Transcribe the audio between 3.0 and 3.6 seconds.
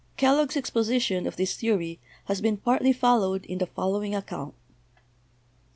lowed in